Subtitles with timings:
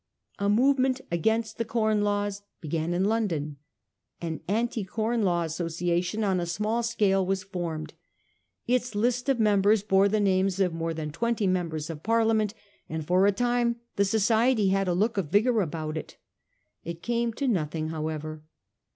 [0.39, 3.57] A movement against the Corn Laws began in London.
[4.19, 7.93] An Anti Corn Law Asso ciation on a small scale was formed.
[8.65, 12.55] Its list of mem bers bore the names of more than twenty members of Parliament,
[12.89, 16.17] and for a time the society had a look of vigour about it.
[16.83, 18.41] It came to nothing, however.